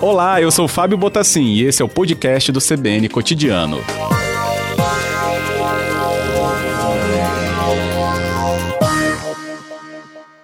[0.00, 3.78] Olá, eu sou Fábio Botassin e esse é o podcast do CBN Cotidiano.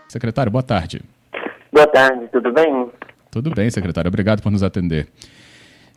[0.09, 1.03] Secretário, boa tarde.
[1.73, 2.89] Boa tarde, tudo bem?
[3.31, 4.09] Tudo bem, secretário.
[4.09, 5.09] Obrigado por nos atender.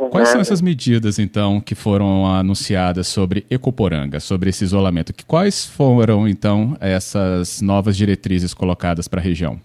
[0.10, 5.14] Quais são essas medidas, então, que foram anunciadas sobre Ecoporanga, sobre esse isolamento?
[5.26, 9.62] Quais foram, então, essas novas diretrizes colocadas para a região?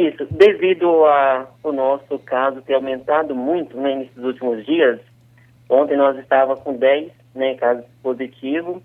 [0.00, 4.98] Isso, devido ao nosso caso ter aumentado muito né, nesses últimos dias,
[5.68, 8.82] ontem nós estávamos com 10 né, casos positivos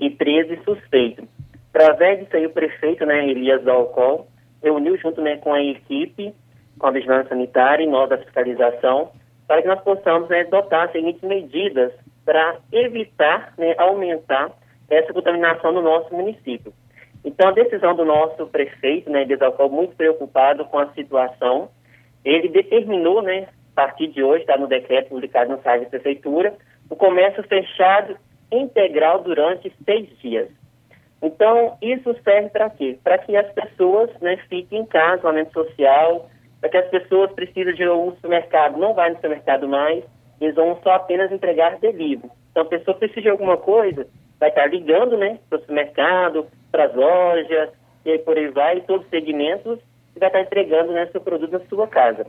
[0.00, 1.24] e 13 suspeitos.
[1.72, 4.26] Através disso aí, o prefeito, né, Elias Dalcol,
[4.60, 6.34] reuniu junto né, com a equipe,
[6.80, 9.12] com a vigilância sanitária e nós da fiscalização,
[9.46, 11.92] para que nós possamos né, adotar as seguintes medidas
[12.24, 14.50] para evitar, né, aumentar
[14.90, 16.72] essa contaminação no nosso município.
[17.26, 21.68] Então, a decisão do nosso prefeito, né, Desalcol, muito preocupado com a situação,
[22.24, 26.54] ele determinou, né, a partir de hoje, está no decreto publicado no site da prefeitura,
[26.88, 28.16] o comércio fechado
[28.50, 30.48] integral durante seis dias.
[31.20, 32.96] Então, isso serve para quê?
[33.02, 37.72] Para que as pessoas né, fiquem em casa, isolamento social, para que as pessoas precisam
[37.72, 40.04] de um supermercado, não vai no supermercado mais,
[40.40, 42.30] eles vão só apenas entregar delivery.
[42.52, 44.06] Então, a pessoa precisa de alguma coisa,
[44.38, 47.70] vai estar ligando, né, para o supermercado, para as lojas,
[48.04, 49.78] e por aí vai, todos os segmentos,
[50.14, 52.26] e vai estar entregando né, seu produto na sua casa.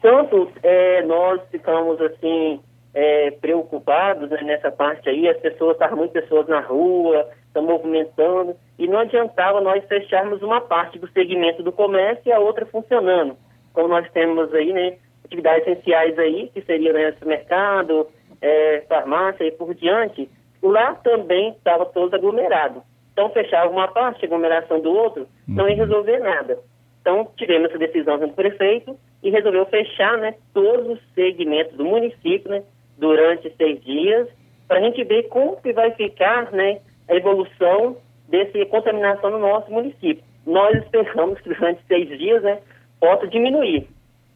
[0.00, 2.60] Tanto é, nós ficamos, assim,
[2.94, 8.54] é, preocupados né, nessa parte aí, as pessoas, estavam muitas pessoas na rua, estão movimentando,
[8.78, 13.36] e não adiantava nós fecharmos uma parte do segmento do comércio e a outra funcionando.
[13.72, 18.06] Como nós temos aí, né, atividades essenciais aí, que seria né, supermercado,
[18.40, 20.30] é, farmácia e por diante,
[20.62, 22.82] lá também estava todo aglomerado.
[23.18, 25.80] Então fechava uma parte, aglomeração do outro, não ia uhum.
[25.80, 26.56] resolver nada.
[27.00, 32.48] Então tivemos essa decisão do prefeito e resolveu fechar né, todos os segmentos do município
[32.48, 32.62] né,
[32.96, 34.28] durante seis dias,
[34.68, 36.78] para a gente ver como que vai ficar né,
[37.08, 37.96] a evolução
[38.28, 40.22] dessa contaminação no nosso município.
[40.46, 42.60] Nós esperamos que durante seis dias né,
[43.00, 43.88] possa diminuir,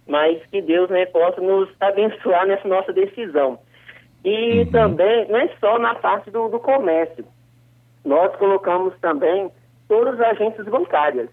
[0.08, 3.60] mas que Deus né, possa nos abençoar nessa nossa decisão.
[4.24, 4.70] E uhum.
[4.72, 7.24] também, não é só na parte do, do comércio,
[8.04, 9.50] nós colocamos também
[9.88, 11.28] todas as agências bancárias.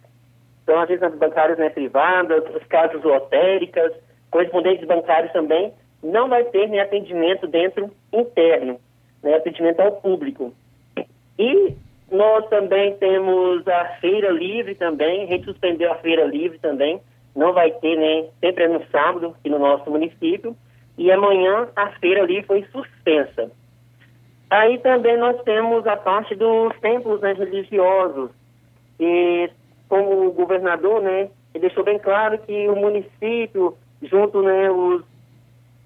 [0.64, 3.94] Então, agências bancárias né, privadas, as casas lotéricas,
[4.30, 8.80] correspondentes bancários também, não vai ter nem atendimento dentro interno,
[9.24, 10.54] né, atendimento ao público.
[11.38, 11.74] E
[12.12, 17.02] nós também temos a feira livre também, a gente suspendeu a feira livre também,
[17.36, 20.56] não vai ter, né, sempre é no sábado aqui no nosso município,
[20.98, 23.52] e amanhã a feira livre foi suspensa.
[24.50, 28.32] Aí também nós temos a parte dos templos né, religiosos,
[29.00, 29.50] e
[29.88, 35.04] como o governador, né, ele deixou bem claro que o município, junto, né, os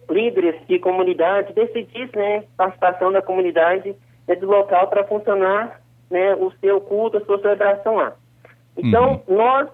[0.09, 3.96] líderes de comunidade decidisse, né, participação da comunidade
[4.28, 8.13] né, do local para funcionar, né, o seu culto, a sua celebração lá.
[8.78, 9.35] Então, uhum.
[9.35, 9.69] nós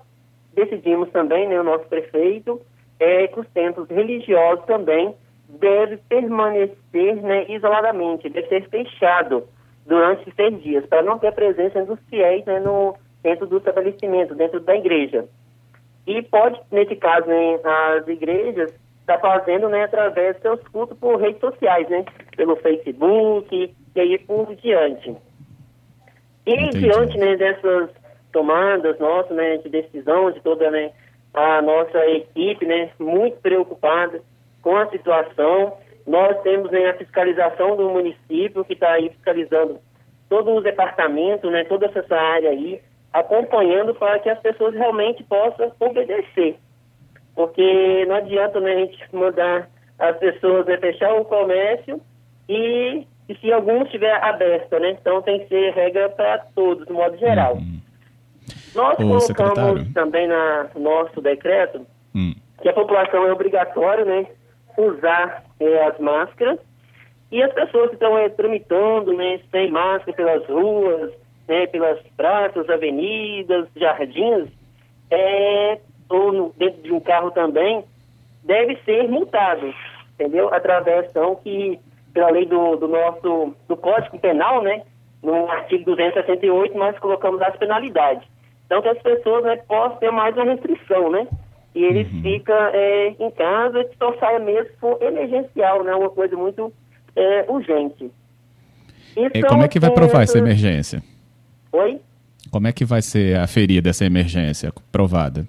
[0.54, 2.60] decidimos também, né, o nosso prefeito,
[3.00, 5.16] é, que os templos religiosos também
[5.50, 9.48] devem permanecer né, isoladamente, deve ser fechado
[9.86, 14.36] durante seis dias, para não ter a presença dos fiéis né, no, dentro do estabelecimento,
[14.36, 15.26] dentro da igreja.
[16.06, 17.60] E pode, nesse caso, né,
[17.98, 22.06] as igrejas está fazendo né, através dos seus cultos por redes sociais, né?
[22.38, 25.16] Pelo Facebook e aí por diante.
[26.46, 26.80] E Entendi.
[26.80, 27.90] diante né, dessas
[28.32, 30.92] tomadas nossas, né, de decisão de toda né,
[31.34, 34.22] a nossa equipe, né, muito preocupada
[34.62, 35.78] com a situação.
[36.06, 39.80] Nós temos né, a fiscalização do município que está aí fiscalizando
[40.28, 42.82] todos os departamentos, né, toda essa área aí,
[43.12, 46.58] acompanhando para que as pessoas realmente possam obedecer
[47.40, 52.02] porque não adianta né, a gente mandar as pessoas né, fechar o comércio
[52.50, 54.92] e, e se algum estiver aberto, né?
[55.00, 57.54] Então tem que ser regra para todos, de modo geral.
[57.54, 57.80] Uhum.
[58.76, 59.94] Nós Ô, colocamos secretário.
[59.94, 62.34] também na, no nosso decreto hum.
[62.62, 64.26] que a população é obrigatória, né?
[64.80, 66.60] Usar é, as máscaras
[67.32, 71.12] e as pessoas que estão é, tramitando, né, sem máscara pelas ruas,
[71.48, 74.50] né, pelas praças, avenidas, jardins,
[75.12, 75.80] é,
[76.10, 77.84] ou no, dentro de um carro também,
[78.44, 79.74] deve ser multado,
[80.14, 80.52] entendeu?
[80.54, 81.80] Através, então, que,
[82.14, 84.82] pela lei do, do nosso, do Código Penal, né,
[85.22, 88.28] no artigo 268, nós colocamos as penalidades.
[88.66, 91.28] Então, que as pessoas né, possam ter mais uma restrição, né?
[91.76, 92.22] E eles uhum.
[92.22, 95.94] ficam é, em casa e só saia mesmo for emergencial, né?
[95.94, 96.74] Uma coisa muito
[97.16, 98.12] é, urgente.
[99.16, 101.02] E como é que vai provar essa emergência?
[101.72, 102.00] Oi?
[102.52, 105.46] Como é que vai ser a ferida dessa emergência provada?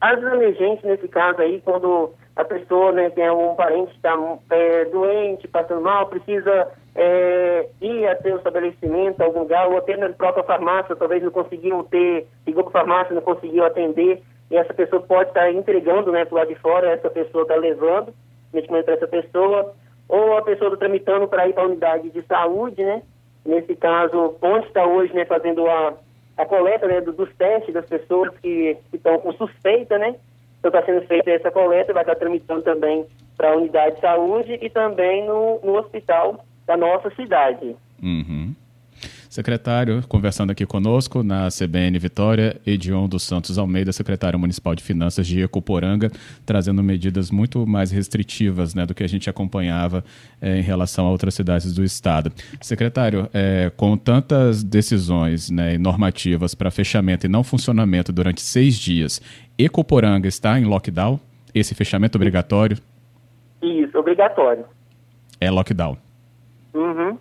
[0.00, 4.14] as emergências, nesse caso aí, quando a pessoa né, tem um parente que está
[4.50, 10.10] é, doente, passando mal, precisa é, ir até o estabelecimento, algum lugar, ou até na
[10.10, 14.72] própria farmácia, talvez não conseguiu ter, ligou para a farmácia, não conseguiu atender, e essa
[14.72, 18.14] pessoa pode estar entregando né, para o lado de fora, essa pessoa está levando
[18.52, 19.74] medicamento para essa pessoa,
[20.08, 23.02] ou a pessoa está tramitando para ir para a unidade de saúde, né?
[23.44, 25.94] Nesse caso, onde está hoje né, fazendo a,
[26.36, 30.16] a coleta né, dos testes das pessoas que estão com suspeita, né?
[30.58, 33.04] Então está sendo feita essa coleta, vai estar tramitando também
[33.36, 37.76] para a unidade de saúde e também no, no hospital da nossa cidade.
[38.02, 38.45] Uhum.
[39.36, 45.26] Secretário, conversando aqui conosco na CBN Vitória, Edion dos Santos Almeida, secretário municipal de Finanças
[45.26, 46.10] de Ecoporanga,
[46.46, 50.02] trazendo medidas muito mais restritivas né, do que a gente acompanhava
[50.40, 52.32] é, em relação a outras cidades do estado.
[52.62, 59.20] Secretário, é, com tantas decisões né, normativas para fechamento e não funcionamento durante seis dias,
[59.58, 61.20] Ecoporanga está em lockdown?
[61.54, 62.78] Esse fechamento obrigatório?
[63.60, 64.64] Isso, obrigatório.
[65.38, 65.98] É lockdown.
[66.72, 67.18] Uhum.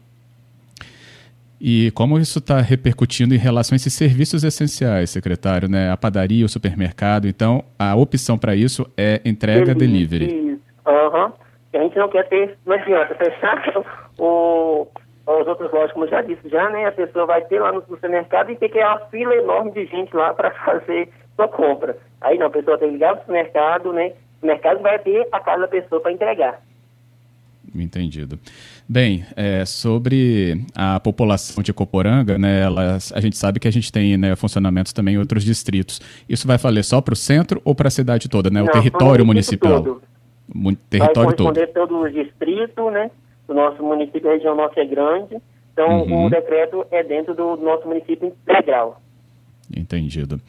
[1.59, 5.91] E como isso está repercutindo em relação a esses serviços essenciais, secretário, né?
[5.91, 7.27] A padaria, o supermercado.
[7.27, 10.25] Então, a opção para isso é entrega delivery.
[10.25, 10.61] Isso.
[10.87, 11.31] Uhum.
[11.73, 13.83] A gente não quer ter, não adianta fechar
[14.17, 14.87] o,
[15.27, 16.85] os outros lojas, como eu já disse já, né?
[16.85, 19.85] A pessoa vai ter lá no supermercado e tem que ter uma fila enorme de
[19.85, 21.97] gente lá para fazer sua compra.
[22.21, 24.13] Aí não, a pessoa tem que ligar para o supermercado, né?
[24.41, 26.61] O mercado vai ter a casa da pessoa para entregar.
[27.81, 28.39] Entendido.
[28.87, 33.91] Bem, é, sobre a população de Coporanga, né, elas, a gente sabe que a gente
[33.91, 35.99] tem né, funcionamentos também em outros distritos.
[36.29, 38.61] Isso vai valer só para o centro ou para a cidade toda, né?
[38.61, 39.83] Não, o território municipal?
[39.83, 40.01] Todo.
[40.89, 41.87] território vai corresponder todo.
[41.89, 43.11] todo o distrito, né?
[43.47, 45.37] O nosso município, a região nossa é grande.
[45.73, 46.25] Então, uhum.
[46.25, 49.01] o decreto é dentro do nosso município integral.
[49.75, 50.39] Entendido.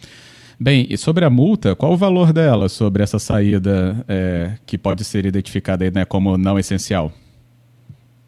[0.59, 5.05] Bem, e sobre a multa, qual o valor dela sobre essa saída é, que pode
[5.05, 7.11] ser identificada aí, né, como não essencial?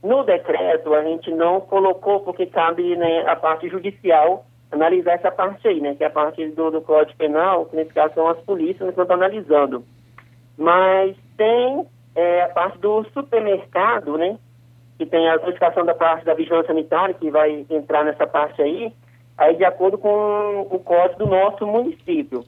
[0.02, 5.66] No decreto, a gente não colocou, porque cabe né, a parte judicial analisar essa parte
[5.66, 5.94] aí, né?
[5.94, 9.00] Que é a parte do, do Código Penal, que nesse caso são as polícias que
[9.00, 9.84] estão analisando.
[10.56, 14.38] Mas tem é, a parte do supermercado, né?
[14.98, 18.92] Que tem a notificação da parte da vigilância sanitária, que vai entrar nessa parte aí,
[19.38, 22.44] aí de acordo com o código do nosso município.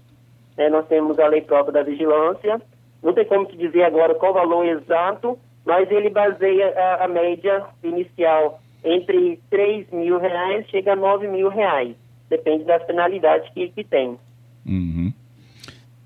[0.58, 0.68] Né?
[0.68, 2.60] Nós temos a lei própria da vigilância,
[3.02, 7.08] não tem como te dizer agora qual o valor exato, mas ele baseia a, a
[7.08, 11.94] média inicial entre 3 mil reais, chega a 9 mil reais.
[12.28, 14.18] Depende das penalidades que, que tem.
[14.66, 14.99] Uhum.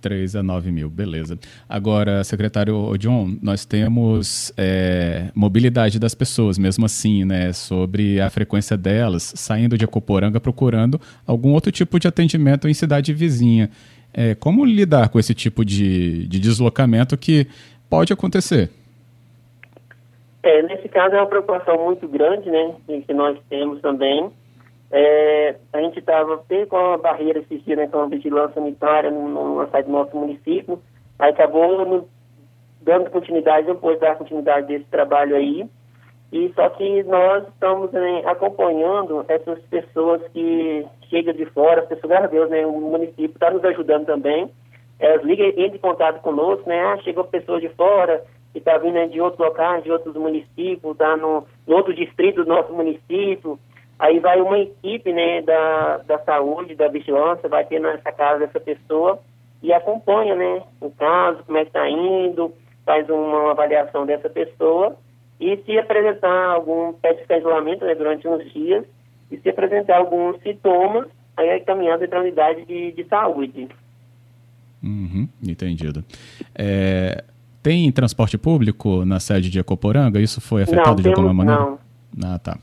[0.04, 1.38] 3 a 9 mil, beleza.
[1.66, 8.76] Agora, secretário John, nós temos é, mobilidade das pessoas, mesmo assim, né, sobre a frequência
[8.76, 13.70] delas saindo de Acoporanga procurando algum outro tipo de atendimento em cidade vizinha.
[14.12, 17.46] É, como lidar com esse tipo de, de deslocamento que
[17.88, 18.68] pode acontecer?
[20.42, 22.74] É, nesse caso é uma preocupação muito grande, né,
[23.06, 24.30] que nós temos também.
[24.96, 26.38] É, a gente estava
[26.68, 30.80] com uma barreira esses né, com a vigilância sanitária no, no site do nosso município,
[31.18, 32.08] aí acabou no,
[32.80, 35.68] dando continuidade, depois dar continuidade desse trabalho aí,
[36.32, 42.10] e só que nós estamos né, acompanhando essas pessoas que chegam de fora, as pessoas,
[42.10, 44.48] graças a Deus, né, o município está nos ajudando também,
[45.00, 48.22] elas ligam, entram em contato conosco, né, ah, chegou pessoas de fora,
[48.52, 52.44] que está vindo né, de outros locais, de outros municípios, está no, no, outro distrito
[52.44, 53.58] do nosso município.
[53.98, 58.60] Aí vai uma equipe né, da, da saúde, da vigilância, vai ter nessa casa dessa
[58.60, 59.20] pessoa
[59.62, 62.52] e acompanha né, o caso, como é que está indo,
[62.84, 64.96] faz uma avaliação dessa pessoa
[65.40, 68.84] e se apresentar algum pede de isolamento né, durante uns dias
[69.30, 73.68] e se apresentar alguns sintomas, aí é encaminhado para a unidade de, de saúde.
[74.82, 76.04] Uhum, entendido.
[76.54, 77.24] É,
[77.62, 80.20] tem transporte público na sede de Ecoporanga?
[80.20, 81.60] Isso foi afetado não, de alguma maneira?
[81.60, 81.78] Não.
[82.22, 82.58] Ah, tá.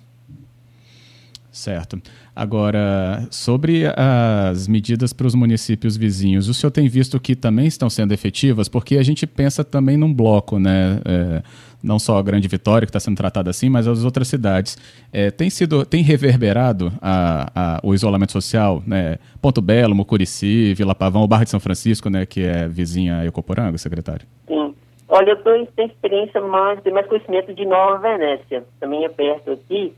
[1.52, 2.02] Certo.
[2.34, 7.90] Agora, sobre as medidas para os municípios vizinhos, o senhor tem visto que também estão
[7.90, 8.70] sendo efetivas?
[8.70, 11.02] Porque a gente pensa também num bloco, né?
[11.04, 11.44] É,
[11.84, 14.78] não só a Grande Vitória, que está sendo tratada assim, mas as outras cidades.
[15.12, 19.18] É, tem sido, tem reverberado a, a, o isolamento social, né?
[19.42, 22.26] Ponto Belo, Mucurici, Vila Pavão, o Barra de São Francisco, né?
[22.26, 24.26] Que é vizinha a Ecoporanga, secretário?
[24.48, 24.74] Sim.
[25.10, 29.94] Olha, eu tenho experiência mais, tenho mais conhecimento de Nova Venécia, também é perto aqui,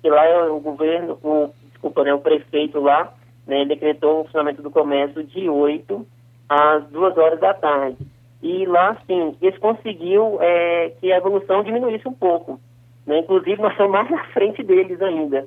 [0.00, 3.12] porque lá é o governo, o, desculpa, né, o prefeito lá,
[3.46, 6.06] né, decretou o funcionamento do comércio de 8
[6.48, 7.98] às 2 horas da tarde.
[8.40, 12.60] E lá, sim, eles conseguiu é, que a evolução diminuísse um pouco.
[13.04, 13.18] Né?
[13.18, 15.46] Inclusive, nós estamos mais na frente deles ainda.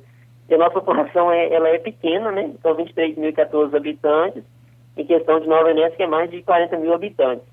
[0.50, 2.52] E a nossa população é, ela é pequena, né?
[2.62, 4.44] São 23.014 habitantes.
[4.98, 7.46] em questão de Nova Venécia, que é mais de 40 mil habitantes.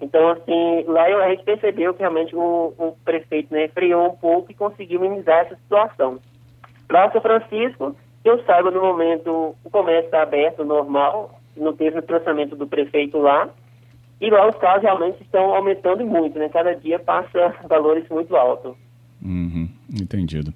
[0.00, 4.52] Então, assim, lá a gente percebeu que realmente o, o prefeito né, freou um pouco
[4.52, 6.20] e conseguiu minimizar essa situação.
[6.90, 11.98] Lá São Francisco, que eu saiba, no momento, o comércio está aberto, normal, não teve
[11.98, 13.48] o tratamento do prefeito lá,
[14.20, 16.48] e lá os casos realmente estão aumentando muito, né?
[16.48, 18.74] Cada dia passa valores muito altos.
[19.22, 19.68] Uhum,
[20.00, 20.52] entendido.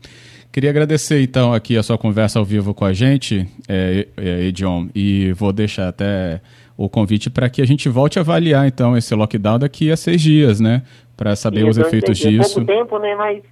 [0.52, 4.88] Queria agradecer então aqui a sua conversa ao vivo com a gente, é, é, Edion,
[4.94, 6.40] e vou deixar até
[6.76, 10.20] o convite para que a gente volte a avaliar então esse lockdown daqui a seis
[10.20, 10.82] dias, né?
[11.16, 12.60] Para saber os efeitos disso.
[12.60, 13.14] É pouco tempo, né?
[13.14, 13.42] Mas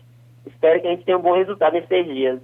[0.47, 2.41] espero que a gente tenha um bom resultado nesses seis dias.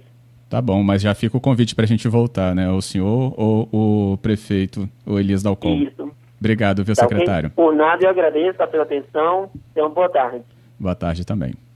[0.55, 2.69] Tá bom, mas já fica o convite para a gente voltar, né?
[2.69, 5.83] O senhor ou o prefeito, o Elias Dalcom.
[5.83, 6.09] Isso.
[6.39, 7.49] Obrigado, viu, tá secretário?
[7.49, 9.49] Por nada, eu agradeço pela atenção.
[9.75, 10.43] Uma boa tarde.
[10.79, 11.55] Boa tarde também.